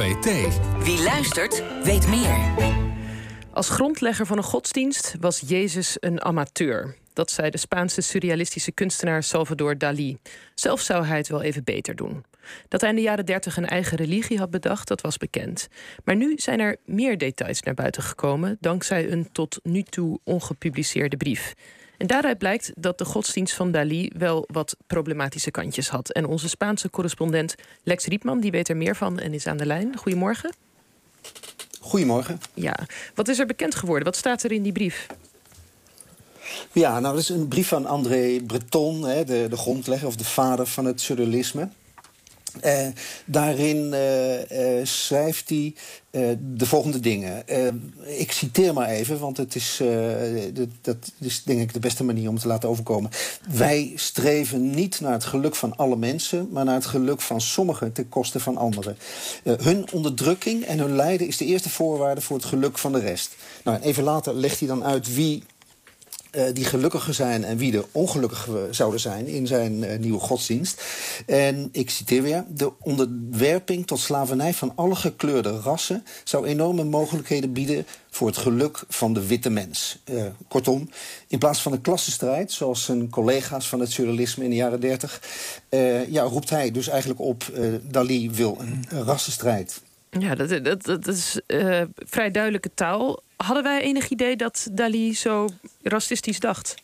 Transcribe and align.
OVT. 0.00 0.58
Wie 0.84 1.02
luistert, 1.02 1.62
weet 1.82 2.08
meer. 2.08 2.54
Als 3.52 3.68
grondlegger 3.68 4.26
van 4.26 4.36
een 4.36 4.44
godsdienst 4.44 5.14
was 5.20 5.42
Jezus 5.46 5.96
een 6.00 6.22
amateur. 6.22 6.96
Dat 7.12 7.30
zei 7.30 7.50
de 7.50 7.58
Spaanse 7.58 8.00
surrealistische 8.00 8.72
kunstenaar 8.72 9.22
Salvador 9.22 9.78
Dali. 9.78 10.18
Zelf 10.54 10.80
zou 10.80 11.04
hij 11.04 11.16
het 11.16 11.28
wel 11.28 11.42
even 11.42 11.64
beter 11.64 11.96
doen. 11.96 12.24
Dat 12.68 12.80
hij 12.80 12.90
in 12.90 12.96
de 12.96 13.02
jaren 13.02 13.26
dertig 13.26 13.56
een 13.56 13.66
eigen 13.66 13.96
religie 13.96 14.38
had 14.38 14.50
bedacht, 14.50 14.88
dat 14.88 15.00
was 15.00 15.16
bekend. 15.16 15.68
Maar 16.04 16.16
nu 16.16 16.32
zijn 16.36 16.60
er 16.60 16.76
meer 16.84 17.18
details 17.18 17.62
naar 17.62 17.74
buiten 17.74 18.02
gekomen, 18.02 18.56
dankzij 18.60 19.10
een 19.10 19.32
tot 19.32 19.60
nu 19.62 19.82
toe 19.82 20.18
ongepubliceerde 20.24 21.16
brief. 21.16 21.54
En 21.98 22.06
daaruit 22.06 22.38
blijkt 22.38 22.72
dat 22.76 22.98
de 22.98 23.04
godsdienst 23.04 23.54
van 23.54 23.70
Dali 23.70 24.10
wel 24.16 24.44
wat 24.46 24.76
problematische 24.86 25.50
kantjes 25.50 25.88
had. 25.88 26.10
En 26.10 26.26
onze 26.26 26.48
Spaanse 26.48 26.90
correspondent 26.90 27.54
Lex 27.82 28.06
Riepman, 28.06 28.40
die 28.40 28.50
weet 28.50 28.68
er 28.68 28.76
meer 28.76 28.96
van 28.96 29.18
en 29.18 29.34
is 29.34 29.46
aan 29.46 29.56
de 29.56 29.66
lijn. 29.66 29.96
Goedemorgen. 29.96 30.52
Goedemorgen. 31.80 32.40
Ja, 32.54 32.76
wat 33.14 33.28
is 33.28 33.38
er 33.38 33.46
bekend 33.46 33.74
geworden? 33.74 34.04
Wat 34.04 34.16
staat 34.16 34.42
er 34.42 34.52
in 34.52 34.62
die 34.62 34.72
brief? 34.72 35.06
Ja, 36.72 37.00
nou, 37.00 37.14
dat 37.14 37.22
is 37.22 37.28
een 37.28 37.48
brief 37.48 37.68
van 37.68 37.86
André 37.86 38.40
Breton, 38.40 39.04
hè, 39.04 39.24
de, 39.24 39.46
de 39.50 39.56
grondlegger 39.56 40.06
of 40.06 40.16
de 40.16 40.24
vader 40.24 40.66
van 40.66 40.84
het 40.84 41.00
surrealisme. 41.00 41.68
Uh, 42.64 42.86
daarin 43.24 43.92
uh, 43.92 44.50
uh, 44.50 44.84
schrijft 44.86 45.48
hij 45.48 45.74
de 46.38 46.66
volgende 46.66 47.00
dingen. 47.00 47.42
ik 48.18 48.32
citeer 48.32 48.74
maar 48.74 48.88
even, 48.88 49.18
want 49.18 49.36
het 49.36 49.54
is, 49.54 49.82
dat, 50.80 50.96
is 51.18 51.42
denk 51.42 51.60
ik 51.60 51.72
de 51.72 51.78
beste 51.78 52.04
manier 52.04 52.28
om 52.28 52.38
te 52.38 52.46
laten 52.46 52.68
overkomen. 52.68 53.10
Wij 53.50 53.92
streven 53.94 54.70
niet 54.70 55.00
naar 55.00 55.12
het 55.12 55.24
geluk 55.24 55.54
van 55.54 55.76
alle 55.76 55.96
mensen, 55.96 56.48
maar 56.50 56.64
naar 56.64 56.74
het 56.74 56.86
geluk 56.86 57.20
van 57.20 57.40
sommigen 57.40 57.92
ten 57.92 58.08
koste 58.08 58.40
van 58.40 58.56
anderen. 58.56 58.96
hun 59.42 59.92
onderdrukking 59.92 60.64
en 60.64 60.78
hun 60.78 60.96
lijden 60.96 61.26
is 61.26 61.36
de 61.36 61.44
eerste 61.44 61.70
voorwaarde 61.70 62.20
voor 62.20 62.36
het 62.36 62.46
geluk 62.46 62.78
van 62.78 62.92
de 62.92 63.00
rest. 63.00 63.36
Nou, 63.64 63.78
even 63.80 64.02
later 64.02 64.34
legt 64.34 64.58
hij 64.58 64.68
dan 64.68 64.84
uit 64.84 65.14
wie 65.14 65.42
uh, 66.32 66.42
die 66.52 66.64
gelukkiger 66.64 67.14
zijn 67.14 67.44
en 67.44 67.56
wie 67.56 67.70
de 67.70 67.84
ongelukkiger 67.92 68.74
zouden 68.74 69.00
zijn 69.00 69.26
in 69.26 69.46
zijn 69.46 69.82
uh, 69.82 69.98
nieuwe 69.98 70.20
godsdienst. 70.20 70.82
En 71.26 71.68
ik 71.72 71.90
citeer 71.90 72.22
weer: 72.22 72.44
De 72.48 72.72
onderwerping 72.80 73.86
tot 73.86 73.98
slavernij 73.98 74.54
van 74.54 74.72
alle 74.74 74.94
gekleurde 74.94 75.60
rassen 75.60 76.04
zou 76.24 76.46
enorme 76.46 76.84
mogelijkheden 76.84 77.52
bieden 77.52 77.86
voor 78.10 78.26
het 78.26 78.36
geluk 78.36 78.82
van 78.88 79.12
de 79.12 79.26
witte 79.26 79.50
mens. 79.50 79.98
Uh, 80.04 80.24
kortom, 80.48 80.90
in 81.28 81.38
plaats 81.38 81.62
van 81.62 81.72
een 81.72 81.80
klassenstrijd, 81.80 82.52
zoals 82.52 82.84
zijn 82.84 83.10
collega's 83.10 83.68
van 83.68 83.80
het 83.80 83.92
surrealisme 83.92 84.44
in 84.44 84.50
de 84.50 84.56
jaren 84.56 84.80
dertig, 84.80 85.22
ja, 86.08 86.22
roept 86.22 86.50
hij 86.50 86.70
dus 86.70 86.88
eigenlijk 86.88 87.20
op: 87.20 87.44
Dali 87.82 88.30
wil 88.30 88.56
een, 88.60 88.84
een 88.88 89.04
rassenstrijd. 89.04 89.80
Ja, 90.10 90.34
dat, 90.34 90.64
dat, 90.64 90.84
dat 90.84 91.06
is 91.06 91.40
vrij 91.96 92.30
duidelijke 92.30 92.70
taal. 92.74 93.22
Hadden 93.44 93.62
wij 93.62 93.80
enig 93.80 94.08
idee 94.08 94.36
dat 94.36 94.68
Dali 94.72 95.14
zo 95.14 95.48
racistisch 95.82 96.40
dacht? 96.40 96.74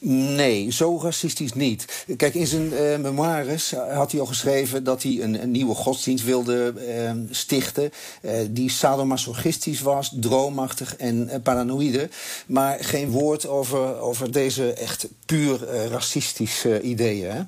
Nee, 0.00 0.72
zo 0.72 1.00
racistisch 1.02 1.52
niet. 1.52 2.04
Kijk, 2.16 2.34
in 2.34 2.46
zijn 2.46 2.72
uh, 2.72 2.96
memoires 2.96 3.70
had 3.70 4.10
hij 4.10 4.20
al 4.20 4.26
geschreven 4.26 4.84
dat 4.84 5.02
hij 5.02 5.22
een, 5.22 5.42
een 5.42 5.50
nieuwe 5.50 5.74
godsdienst 5.74 6.24
wilde 6.24 6.74
uh, 6.76 7.10
stichten. 7.30 7.90
Uh, 8.22 8.32
die 8.50 8.70
sadomasochistisch 8.70 9.80
was, 9.80 10.12
droomachtig 10.14 10.96
en 10.96 11.40
paranoïde. 11.42 12.08
Maar 12.46 12.84
geen 12.84 13.10
woord 13.10 13.46
over, 13.46 13.98
over 13.98 14.32
deze 14.32 14.72
echt 14.72 15.08
puur 15.26 15.58
racistische 15.88 16.80
ideeën. 16.80 17.30
Hè? 17.30 17.42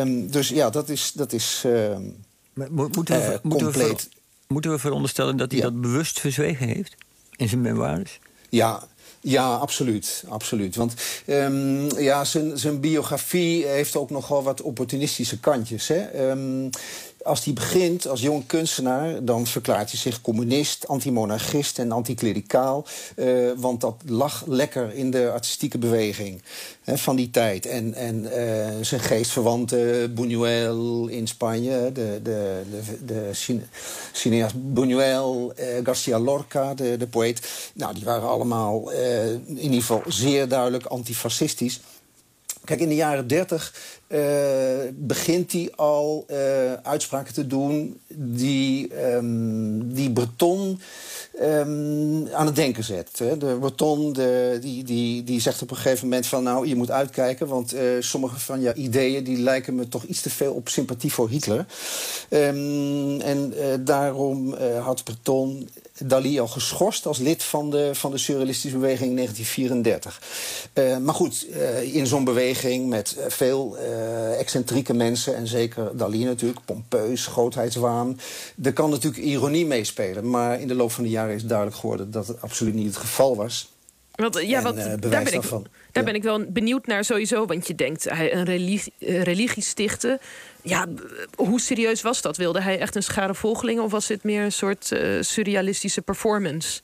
Um, 0.00 0.30
dus 0.30 0.48
ja, 0.48 0.70
dat 0.70 0.88
is. 0.88 1.12
Dat 1.12 1.32
is 1.32 1.62
ehm, 1.64 2.02
moeten 2.54 3.20
we, 3.20 3.38
moeten 3.42 3.64
compleet. 3.72 4.02
We 4.02 4.21
Moeten 4.52 4.70
we 4.70 4.78
veronderstellen 4.78 5.36
dat 5.36 5.52
hij 5.52 5.60
dat 5.60 5.80
bewust 5.80 6.20
verzwegen 6.20 6.66
heeft 6.66 6.94
in 7.36 7.48
zijn 7.48 7.60
memoires? 7.60 8.18
Ja, 8.48 8.88
ja, 9.20 9.54
absoluut. 9.54 10.24
absoluut. 10.28 10.76
Want 10.76 10.94
um, 11.26 11.98
ja, 11.98 12.24
zijn, 12.24 12.58
zijn 12.58 12.80
biografie 12.80 13.66
heeft 13.66 13.96
ook 13.96 14.10
nogal 14.10 14.42
wat 14.42 14.60
opportunistische 14.60 15.40
kantjes. 15.40 15.88
Hè? 15.88 16.30
Um, 16.30 16.70
als 17.24 17.44
hij 17.44 17.52
begint 17.52 18.08
als 18.08 18.20
jong 18.20 18.46
kunstenaar, 18.46 19.24
dan 19.24 19.46
verklaart 19.46 19.90
hij 19.90 20.00
zich 20.00 20.20
communist, 20.20 20.88
antimonarchist 20.88 21.78
en 21.78 21.92
anticlericaal. 21.92 22.84
Uh, 23.16 23.50
want 23.56 23.80
dat 23.80 24.02
lag 24.06 24.44
lekker 24.46 24.94
in 24.94 25.10
de 25.10 25.30
artistieke 25.32 25.78
beweging 25.78 26.42
hè, 26.82 26.98
van 26.98 27.16
die 27.16 27.30
tijd. 27.30 27.66
En, 27.66 27.94
en 27.94 28.24
uh, 28.24 28.30
zijn 28.80 29.00
geestverwante 29.00 30.10
Buñuel 30.14 31.10
in 31.10 31.26
Spanje, 31.26 31.90
de, 31.92 32.20
de, 32.22 32.62
de, 32.70 33.04
de 33.04 33.30
cineast 34.12 34.54
Buñuel, 34.56 35.52
uh, 35.58 35.64
Garcia 35.84 36.18
Lorca, 36.18 36.74
de, 36.74 36.96
de 36.96 37.06
poëet. 37.06 37.70
Nou, 37.74 37.94
die 37.94 38.04
waren 38.04 38.28
allemaal 38.28 38.90
in 39.46 39.58
ieder 39.58 39.80
geval 39.80 40.02
zeer 40.06 40.48
duidelijk 40.48 40.86
antifascistisch. 40.86 41.80
Kijk, 42.64 42.80
in 42.80 42.88
de 42.88 42.94
jaren 42.94 43.26
dertig 43.26 43.74
uh, 44.08 44.20
begint 44.92 45.52
hij 45.52 45.72
al 45.76 46.26
uh, 46.30 46.72
uitspraken 46.72 47.34
te 47.34 47.46
doen 47.46 48.00
die, 48.14 49.04
um, 49.06 49.94
die 49.94 50.12
Breton 50.12 50.80
um, 51.40 52.28
aan 52.32 52.46
het 52.46 52.56
denken 52.56 52.84
zet. 52.84 53.16
De 53.16 53.56
Breton 53.60 54.12
de, 54.12 54.58
die, 54.60 54.84
die, 54.84 55.24
die 55.24 55.40
zegt 55.40 55.62
op 55.62 55.70
een 55.70 55.76
gegeven 55.76 56.08
moment 56.08 56.26
van... 56.26 56.42
nou, 56.42 56.66
je 56.66 56.76
moet 56.76 56.90
uitkijken, 56.90 57.46
want 57.46 57.74
uh, 57.74 57.80
sommige 58.00 58.40
van 58.40 58.60
je 58.60 58.74
ideeën... 58.74 59.24
die 59.24 59.38
lijken 59.38 59.74
me 59.74 59.88
toch 59.88 60.04
iets 60.04 60.20
te 60.20 60.30
veel 60.30 60.52
op 60.52 60.68
sympathie 60.68 61.12
voor 61.12 61.28
Hitler. 61.28 61.66
Um, 62.30 63.20
en 63.20 63.54
daarom 63.84 64.54
had 64.82 65.04
Breton 65.04 65.68
Dali 65.98 66.40
al 66.40 66.48
geschorst 66.48 67.06
als 67.06 67.18
lid 67.18 67.42
van 67.42 67.70
de, 67.70 67.90
van 67.92 68.10
de 68.10 68.18
surrealistische 68.18 68.76
beweging 68.76 69.10
in 69.10 69.16
1934. 69.16 70.22
Uh, 70.74 70.96
maar 70.96 71.14
goed, 71.14 71.46
uh, 71.50 71.94
in 71.94 72.06
zo'n 72.06 72.24
beweging 72.24 72.88
met 72.88 73.16
veel 73.28 73.76
uh, 73.78 74.40
excentrieke 74.40 74.94
mensen... 74.94 75.36
en 75.36 75.46
zeker 75.46 75.96
Dali 75.96 76.24
natuurlijk, 76.24 76.64
pompeus, 76.64 77.26
grootheidswaan... 77.26 78.20
er 78.62 78.72
kan 78.72 78.90
natuurlijk 78.90 79.22
ironie 79.22 79.66
meespelen. 79.66 80.30
Maar 80.30 80.60
in 80.60 80.68
de 80.68 80.74
loop 80.74 80.92
van 80.92 81.04
de 81.04 81.10
jaren 81.10 81.21
is 81.30 81.44
duidelijk 81.44 81.76
geworden... 81.76 82.10
dat 82.10 82.26
het 82.26 82.40
absoluut 82.40 82.74
niet 82.74 82.86
het 82.86 82.96
geval 82.96 83.36
was. 83.36 83.70
Want, 84.12 84.40
ja, 84.42 84.58
en, 84.58 84.62
wat, 84.62 84.76
daar, 84.76 84.98
ben 84.98 85.32
ik, 85.32 85.50
daar 85.50 85.60
ja. 85.92 86.02
ben 86.02 86.14
ik 86.14 86.22
wel 86.22 86.44
benieuwd 86.50 86.86
naar 86.86 87.04
sowieso. 87.04 87.46
Want 87.46 87.66
je 87.66 87.74
denkt, 87.74 88.04
hij 88.04 88.34
een 88.34 88.44
religie, 88.44 88.92
religie 88.98 89.62
stichten 89.62 90.20
ja, 90.62 90.86
hoe 91.34 91.60
serieus 91.60 92.02
was 92.02 92.22
dat? 92.22 92.36
Wilde 92.36 92.60
hij 92.60 92.78
echt 92.78 92.96
een 92.96 93.02
schare 93.02 93.34
volgelingen 93.34 93.82
of 93.82 93.90
was 93.90 94.08
het 94.08 94.22
meer 94.22 94.42
een 94.42 94.52
soort 94.52 94.90
uh, 94.90 95.22
surrealistische 95.22 96.02
performance? 96.02 96.80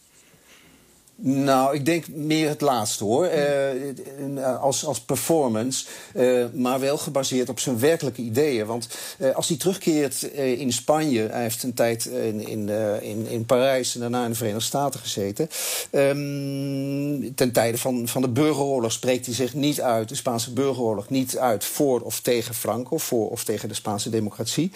Nou, 1.21 1.75
ik 1.75 1.85
denk 1.85 2.09
meer 2.09 2.49
het 2.49 2.61
laatste 2.61 3.05
hoor. 3.05 3.29
Uh, 3.33 4.61
als, 4.61 4.85
als 4.85 5.01
performance. 5.01 5.87
Uh, 6.15 6.45
maar 6.53 6.81
wel 6.81 6.99
gebaseerd 6.99 7.49
op 7.49 7.59
zijn 7.59 7.79
werkelijke 7.79 8.23
ideeën. 8.23 8.67
Want 8.67 8.89
uh, 9.19 9.35
als 9.35 9.49
hij 9.49 9.57
terugkeert 9.57 10.23
in 10.33 10.73
Spanje. 10.73 11.29
Hij 11.31 11.43
heeft 11.43 11.63
een 11.63 11.75
tijd 11.75 12.05
in, 12.05 12.47
in, 12.47 12.69
in, 13.03 13.27
in 13.27 13.45
Parijs 13.45 13.95
en 13.95 14.01
daarna 14.01 14.25
in 14.25 14.31
de 14.31 14.37
Verenigde 14.37 14.65
Staten 14.65 15.01
gezeten. 15.01 15.49
Um, 15.91 17.35
ten 17.35 17.53
tijde 17.53 17.79
van, 17.79 18.09
van 18.09 18.23
de 18.23 18.29
burgeroorlog 18.29 18.93
spreekt 18.93 19.27
hij 19.27 19.35
zich 19.35 19.55
niet 19.55 19.81
uit. 19.81 20.09
De 20.09 20.15
Spaanse 20.15 20.53
burgeroorlog 20.53 21.11
niet 21.11 21.39
uit 21.39 21.65
voor 21.65 22.01
of 22.01 22.21
tegen 22.21 22.55
Franco. 22.55 22.99
Voor 22.99 23.31
of 23.31 23.45
tegen 23.45 23.69
de 23.69 23.75
Spaanse 23.75 24.11
democratie. 24.11 24.71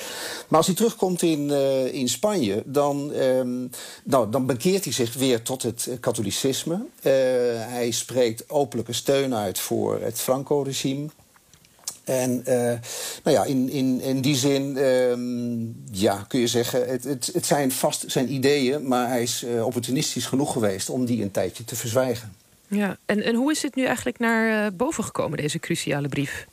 Maar 0.49 0.59
als 0.59 0.67
hij 0.67 0.77
terugkomt 0.77 1.23
in, 1.23 1.51
in 1.93 2.09
Spanje. 2.09 2.63
Dan, 2.67 3.13
um, 3.15 3.71
nou, 4.05 4.31
dan 4.31 4.47
bekeert 4.47 4.85
hij 4.85 4.93
zich 4.93 5.15
weer 5.15 5.43
tot 5.43 5.63
het 5.63 5.89
katholiek 6.01 6.31
Uh, 6.45 7.13
hij 7.67 7.91
spreekt 7.91 8.51
openlijke 8.51 8.93
steun 8.93 9.35
uit 9.35 9.59
voor 9.59 10.01
het 10.01 10.21
Franco-regime. 10.21 11.09
En 12.05 12.31
uh, 12.31 12.55
nou 13.25 13.37
ja, 13.37 13.45
in, 13.45 13.69
in, 13.69 14.01
in 14.01 14.21
die 14.21 14.37
zin 14.37 14.77
um, 14.77 15.85
ja, 15.91 16.25
kun 16.29 16.41
je 16.41 16.47
zeggen, 16.47 16.89
het, 16.89 17.05
het, 17.05 17.31
het 17.33 17.47
zijn 17.47 17.73
vast 17.73 18.05
zijn 18.07 18.33
ideeën... 18.33 18.89
maar 18.89 19.09
hij 19.09 19.23
is 19.23 19.45
uh, 19.45 19.67
opportunistisch 19.67 20.27
genoeg 20.27 20.53
geweest 20.53 20.91
om 20.91 21.05
die 21.05 21.23
een 21.23 21.31
tijdje 21.31 21.65
te 21.65 21.77
verzwijgen. 21.77 22.33
Ja, 22.69 22.97
en, 23.07 23.23
en 23.23 23.35
hoe 23.35 23.51
is 23.51 23.61
dit 23.61 23.75
nu 23.75 23.85
eigenlijk 23.85 24.19
naar 24.19 24.73
boven 24.73 25.05
gekomen, 25.05 25.39
deze 25.39 25.59
cruciale 25.59 26.09
brief? 26.09 26.47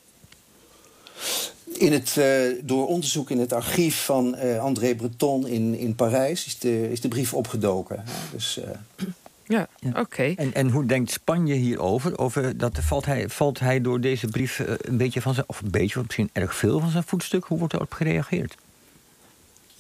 In 1.73 1.93
het, 1.93 2.15
uh, 2.17 2.25
door 2.63 2.87
onderzoek 2.87 3.29
in 3.29 3.39
het 3.39 3.53
archief 3.53 4.05
van 4.05 4.35
uh, 4.35 4.59
André 4.63 4.95
Breton 4.95 5.47
in, 5.47 5.75
in 5.75 5.95
Parijs 5.95 6.45
is 6.45 6.59
de, 6.59 6.91
is 6.91 7.01
de 7.01 7.07
brief 7.07 7.33
opgedoken. 7.33 8.03
Dus, 8.31 8.57
uh, 8.57 9.07
ja, 9.49 9.67
oké. 9.95 10.33
En, 10.35 10.53
en 10.53 10.69
hoe 10.69 10.85
denkt 10.85 11.11
Spanje 11.11 11.53
hierover? 11.53 12.17
Over 12.17 12.57
dat, 12.57 12.79
valt, 12.81 13.05
hij, 13.05 13.29
valt 13.29 13.59
hij 13.59 13.81
door 13.81 14.01
deze 14.01 14.27
brief 14.27 14.63
een 14.81 14.97
beetje 14.97 15.21
van 15.21 15.33
zijn, 15.33 15.45
of 15.47 15.61
een 15.61 15.71
beetje, 15.71 15.99
of 15.99 16.05
misschien 16.05 16.29
erg 16.33 16.55
veel 16.55 16.79
van 16.79 16.89
zijn 16.89 17.03
voetstuk? 17.03 17.45
Hoe 17.45 17.59
wordt 17.59 17.73
erop 17.73 17.93
gereageerd? 17.93 18.57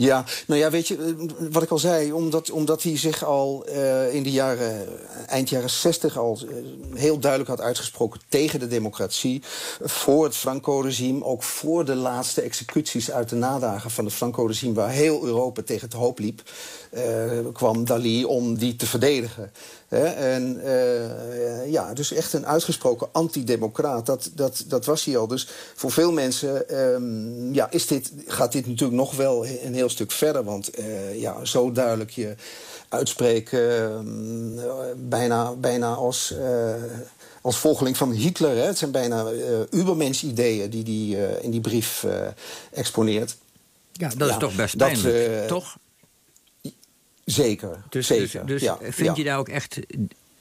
Ja, 0.01 0.25
nou 0.47 0.59
ja, 0.59 0.69
weet 0.69 0.87
je, 0.87 0.95
eh, 0.95 1.47
wat 1.51 1.63
ik 1.63 1.69
al 1.69 1.79
zei, 1.79 2.13
omdat, 2.13 2.51
omdat 2.51 2.83
hij 2.83 2.97
zich 2.97 3.23
al 3.23 3.65
uh, 3.69 4.13
in 4.13 4.23
de 4.23 4.31
jaren, 4.31 4.87
eind 5.27 5.49
jaren 5.49 5.69
60 5.69 6.17
al 6.17 6.39
uh, 6.43 6.55
heel 6.99 7.19
duidelijk 7.19 7.49
had 7.49 7.61
uitgesproken 7.61 8.19
tegen 8.27 8.59
de 8.59 8.67
democratie, 8.67 9.41
voor 9.81 10.23
het 10.23 10.35
Franco-regime, 10.35 11.23
ook 11.23 11.43
voor 11.43 11.85
de 11.85 11.95
laatste 11.95 12.41
executies 12.41 13.11
uit 13.11 13.29
de 13.29 13.35
nadagen 13.35 13.91
van 13.91 14.05
het 14.05 14.13
Franco-regime, 14.13 14.73
waar 14.73 14.89
heel 14.89 15.23
Europa 15.23 15.61
tegen 15.61 15.87
het 15.87 15.97
hoop 15.97 16.19
liep, 16.19 16.41
kwam 17.53 17.85
Dali 17.85 18.25
om 18.25 18.57
die 18.57 18.75
te 18.75 18.85
verdedigen. 18.85 19.51
En 19.89 20.61
ja, 21.67 21.93
dus 21.93 22.11
echt 22.11 22.33
een 22.33 22.45
uitgesproken 22.45 23.07
antidemocraat, 23.11 24.05
dat, 24.05 24.29
dat, 24.33 24.63
dat 24.67 24.85
was 24.85 25.03
hij 25.05 25.17
al. 25.17 25.27
Dus 25.27 25.47
voor 25.75 25.91
veel 25.91 26.11
mensen 26.11 26.79
um, 26.79 27.53
ja, 27.53 27.71
is 27.71 27.87
dit, 27.87 28.11
gaat 28.27 28.51
dit 28.51 28.67
natuurlijk 28.67 28.99
nog 28.99 29.15
wel 29.15 29.45
een 29.45 29.73
heel 29.73 29.89
stuk 29.89 30.11
verder. 30.11 30.43
Want 30.43 30.79
uh, 30.79 31.21
ja, 31.21 31.45
zo 31.45 31.71
duidelijk 31.71 32.09
je 32.09 32.35
uitspreken, 32.89 33.59
uh, 34.55 34.63
bijna, 34.95 35.51
bijna 35.51 35.93
als, 35.93 36.33
uh, 36.39 36.73
als 37.41 37.57
volgeling 37.57 37.97
van 37.97 38.11
Hitler. 38.11 38.55
Hè. 38.55 38.63
Het 38.63 38.77
zijn 38.77 38.91
bijna 38.91 39.25
Ubermensch-ideeën 39.69 40.69
die 40.69 41.15
hij 41.15 41.39
in 41.41 41.51
die 41.51 41.61
brief 41.61 42.05
exponeert. 42.71 43.37
Ja, 43.91 44.09
dat 44.17 44.27
ja, 44.27 44.33
is 44.33 44.39
toch 44.39 44.55
best 44.55 44.77
pijnlijk, 44.77 45.47
toch? 45.47 45.77
Zeker, 47.31 47.83
dus, 47.89 48.07
zeker. 48.07 48.45
Dus, 48.45 48.61
dus 48.61 48.61
ja, 48.61 48.77
vind 48.81 49.17
je 49.17 49.23
daar 49.23 49.37
ook 49.37 49.49
echt 49.49 49.79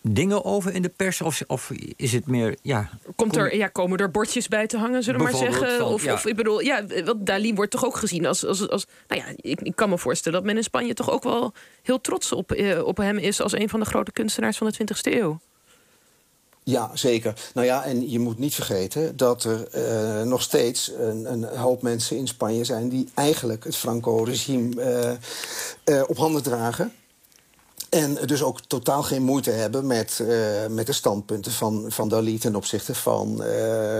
dingen 0.02 0.44
over 0.44 0.74
in 0.74 0.82
de 0.82 0.88
pers? 0.88 1.20
Of, 1.20 1.42
of 1.46 1.70
is 1.96 2.12
het 2.12 2.26
meer. 2.26 2.56
Ja, 2.62 2.90
Komt 3.16 3.36
er, 3.36 3.56
ja, 3.56 3.66
komen 3.66 3.98
er 3.98 4.10
bordjes 4.10 4.48
bij 4.48 4.66
te 4.66 4.78
hangen, 4.78 5.02
zullen 5.02 5.20
we 5.20 5.26
maar 5.26 5.36
zeggen? 5.36 5.86
of, 5.86 6.04
ja. 6.04 6.12
of 6.12 6.26
ik 6.26 6.36
bedoel, 6.36 6.60
ja, 6.60 6.86
want 7.04 7.26
Dali 7.26 7.54
wordt 7.54 7.70
toch 7.70 7.84
ook 7.84 7.96
gezien 7.96 8.26
als. 8.26 8.46
als, 8.46 8.68
als 8.68 8.86
nou 9.08 9.22
ja, 9.22 9.26
ik, 9.36 9.60
ik, 9.60 9.76
kan 9.76 9.88
me 9.88 9.98
voorstellen 9.98 10.38
dat 10.38 10.46
men 10.46 10.56
in 10.56 10.62
Spanje 10.62 10.94
toch 10.94 11.10
ook 11.10 11.22
wel 11.22 11.52
heel 11.82 12.00
trots 12.00 12.32
op, 12.32 12.52
eh, 12.52 12.86
op 12.86 12.96
hem 12.96 13.18
is 13.18 13.40
als 13.40 13.52
een 13.52 13.68
van 13.68 13.80
de 13.80 13.86
grote 13.86 14.12
kunstenaars 14.12 14.56
van 14.56 14.66
de 14.66 14.74
20e 14.74 15.12
eeuw. 15.12 15.40
Ja, 16.68 16.90
zeker. 16.94 17.34
Nou 17.54 17.66
ja, 17.66 17.84
en 17.84 18.10
je 18.10 18.18
moet 18.18 18.38
niet 18.38 18.54
vergeten 18.54 19.16
dat 19.16 19.44
er 19.44 19.68
uh, 19.74 20.22
nog 20.22 20.42
steeds 20.42 20.92
een, 20.98 21.32
een, 21.32 21.44
hoop 21.44 21.82
mensen 21.82 22.16
in 22.16 22.26
Spanje 22.26 22.64
zijn 22.64 22.88
die 22.88 23.08
eigenlijk 23.14 23.64
het 23.64 23.76
Franco-regime 23.76 24.74
uh, 25.84 25.96
uh, 25.96 26.02
op 26.06 26.16
handen 26.16 26.42
dragen. 26.42 26.92
En 27.88 28.18
dus 28.26 28.42
ook 28.42 28.60
totaal 28.60 29.02
geen 29.02 29.22
moeite 29.22 29.50
hebben 29.50 29.86
met, 29.86 30.18
uh, 30.22 30.66
met 30.66 30.86
de 30.86 30.92
standpunten 30.92 31.52
van, 31.52 31.84
van 31.88 32.08
Dali 32.08 32.38
ten 32.38 32.56
opzichte 32.56 32.94
van 32.94 33.30
uh, 33.30 33.46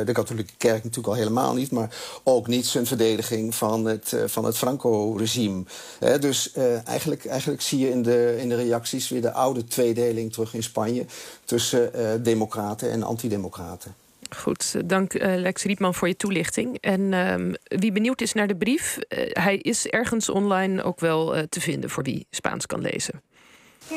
de 0.04 0.10
katholieke 0.12 0.52
kerk 0.56 0.84
natuurlijk 0.84 1.06
al 1.06 1.14
helemaal 1.14 1.54
niet, 1.54 1.70
maar 1.70 1.96
ook 2.22 2.46
niet 2.46 2.66
zijn 2.66 2.86
verdediging 2.86 3.54
van 3.54 3.84
het, 3.84 4.12
uh, 4.12 4.22
van 4.26 4.44
het 4.44 4.56
Franco-regime. 4.56 5.64
dus 6.20 6.52
eigenlijk, 6.84 7.26
eigenlijk 7.26 7.62
zie 7.62 7.78
je 7.78 7.90
in 7.90 8.02
de, 8.02 8.36
in 8.38 8.48
de 8.48 8.54
reacties 8.54 9.08
weer 9.08 9.22
de 9.22 9.32
oude 9.32 9.64
tweedeling 9.64 10.32
terug 10.32 10.54
in 10.54 10.62
Spanje 10.62 11.04
tussen 11.44 11.90
democraten 12.22 12.90
en 12.90 13.02
antidemocraten. 13.02 13.94
Goed, 14.36 14.74
dank 14.84 15.12
Lex 15.20 15.62
Rietman 15.62 15.94
voor 15.94 16.08
je 16.08 16.16
toelichting. 16.16 16.78
En 16.80 17.00
uh, 17.12 17.54
wie 17.62 17.92
benieuwd 17.92 18.20
is 18.20 18.32
naar 18.32 18.46
de 18.46 18.56
brief, 18.56 18.98
hij 19.32 19.56
is 19.56 19.86
ergens 19.86 20.28
online 20.28 20.82
ook 20.82 21.00
wel 21.00 21.46
te 21.48 21.60
vinden 21.60 21.90
voor 21.90 22.02
wie 22.02 22.26
Spaans 22.30 22.66
kan 22.66 22.80
lezen. 22.80 23.27